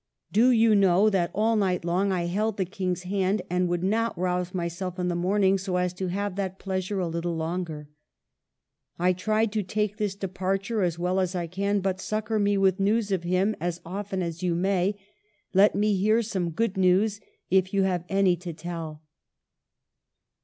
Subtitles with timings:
[0.31, 4.17] Do you know that all night long I held the King's hand, and would not
[4.17, 7.87] rouse myself in the morning, so as to have that pleasure a little longer?
[8.97, 12.79] I try to take this departure as well as I can; but succor me with
[12.79, 14.95] news of him as often as you may.
[15.53, 17.19] Let me hear some good news—
[17.51, 19.03] if you have any to tell.